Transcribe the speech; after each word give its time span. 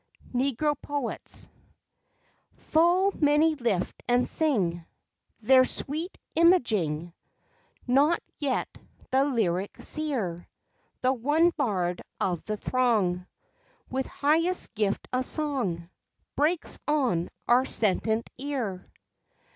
NEGRO 0.33 0.73
POETS 0.81 1.47
Full 2.55 3.11
many 3.19 3.53
lift 3.53 4.01
and 4.07 4.27
sing 4.27 4.83
Their 5.43 5.63
sweet 5.63 6.17
imagining; 6.35 7.13
Not 7.85 8.19
yet 8.39 8.67
the 9.11 9.25
Lyric 9.25 9.77
Seer, 9.79 10.47
The 11.03 11.13
one 11.13 11.51
bard 11.55 12.01
of 12.19 12.43
the 12.45 12.57
throng, 12.57 13.27
With 13.91 14.07
highest 14.07 14.73
gift 14.73 15.07
of 15.13 15.23
song, 15.23 15.87
Breaks 16.35 16.79
on 16.87 17.29
our 17.47 17.65
sentient 17.65 18.27
ear. 18.39 18.89